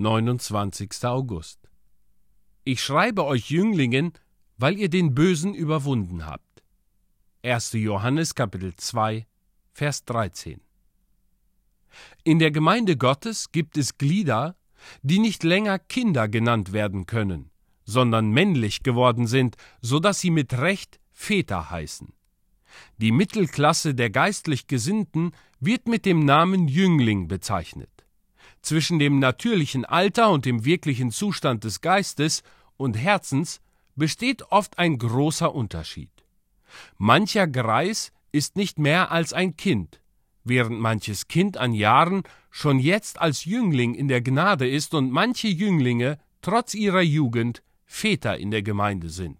[0.00, 1.04] 29.
[1.04, 1.68] August.
[2.64, 4.14] Ich schreibe euch Jünglingen,
[4.56, 6.62] weil ihr den Bösen überwunden habt.
[7.42, 7.74] 1.
[7.74, 9.26] Johannes Kapitel 2,
[9.74, 10.62] Vers 13.
[12.24, 14.56] In der Gemeinde Gottes gibt es Glieder,
[15.02, 17.50] die nicht länger Kinder genannt werden können,
[17.84, 22.10] sondern männlich geworden sind, so dass sie mit Recht Väter heißen.
[22.96, 27.99] Die Mittelklasse der geistlich Gesinnten wird mit dem Namen Jüngling bezeichnet.
[28.62, 32.42] Zwischen dem natürlichen Alter und dem wirklichen Zustand des Geistes
[32.76, 33.60] und Herzens
[33.96, 36.10] besteht oft ein großer Unterschied.
[36.98, 40.00] Mancher Greis ist nicht mehr als ein Kind,
[40.44, 45.48] während manches Kind an Jahren schon jetzt als Jüngling in der Gnade ist und manche
[45.48, 49.38] Jünglinge trotz ihrer Jugend Väter in der Gemeinde sind.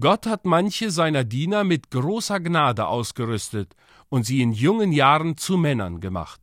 [0.00, 3.74] Gott hat manche seiner Diener mit großer Gnade ausgerüstet
[4.08, 6.40] und sie in jungen Jahren zu Männern gemacht.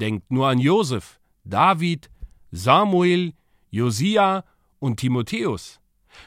[0.00, 2.10] Denkt nur an Josef, David,
[2.50, 3.34] Samuel,
[3.70, 4.44] Josia
[4.78, 5.80] und Timotheus.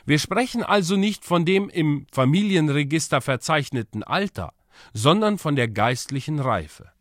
[0.05, 4.53] Wir sprechen also nicht von dem im Familienregister verzeichneten Alter,
[4.93, 6.91] sondern von der geistlichen Reife.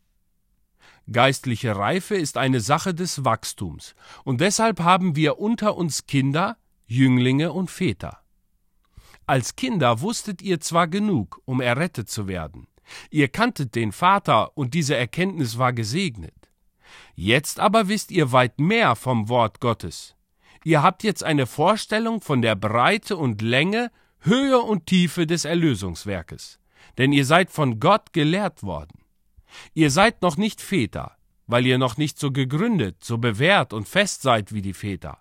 [1.11, 6.57] Geistliche Reife ist eine Sache des Wachstums, und deshalb haben wir unter uns Kinder,
[6.87, 8.21] Jünglinge und Väter.
[9.27, 12.67] Als Kinder wusstet ihr zwar genug, um errettet zu werden,
[13.11, 16.42] ihr kanntet den Vater, und diese Erkenntnis war gesegnet.
[17.15, 20.17] Jetzt aber wisst ihr weit mehr vom Wort Gottes.
[20.65, 23.91] Ihr habt jetzt eine Vorstellung von der Breite und Länge,
[24.21, 26.61] Höhe und Tiefe des Erlösungswerkes,
[26.99, 29.01] denn ihr seid von Gott gelehrt worden.
[29.75, 34.23] Ihr seid noch nicht Väter, weil ihr noch nicht so gegründet, so bewährt und fest
[34.23, 35.19] seid wie die Väter.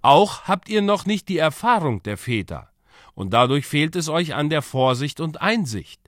[0.00, 2.70] Auch habt ihr noch nicht die Erfahrung der Väter,
[3.14, 6.00] und dadurch fehlt es euch an der Vorsicht und Einsicht.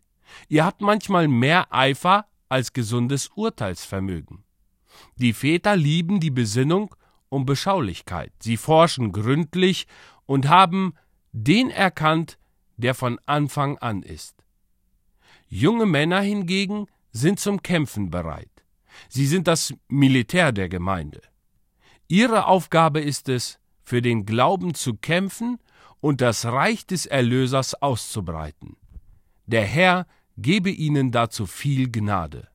[0.48, 4.44] Ihr habt manchmal mehr Eifer als gesundes Urteilsvermögen.
[5.16, 6.94] Die Väter lieben die Besinnung
[7.28, 8.32] um Beschaulichkeit.
[8.40, 9.86] Sie forschen gründlich
[10.26, 10.94] und haben
[11.32, 12.38] den erkannt,
[12.76, 14.44] der von Anfang an ist.
[15.48, 18.50] Junge Männer hingegen sind zum Kämpfen bereit.
[19.08, 21.20] Sie sind das Militär der Gemeinde.
[22.08, 25.58] Ihre Aufgabe ist es, für den Glauben zu kämpfen
[26.00, 28.76] und das Reich des Erlösers auszubreiten.
[29.46, 32.48] Der Herr gebe ihnen dazu viel Gnade.